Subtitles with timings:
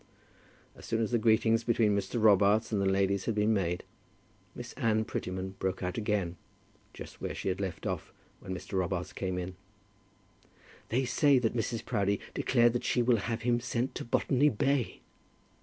[0.75, 2.19] As soon as the greetings between Mr.
[2.19, 3.83] Robarts and the ladies had been made,
[4.55, 6.37] Miss Anne Prettyman broke out again,
[6.91, 8.79] just where she had left off when Mr.
[8.79, 9.53] Robarts came in.
[10.89, 11.85] "They say that Mrs.
[11.85, 15.01] Proudie declared that she will have him sent to Botany Bay!"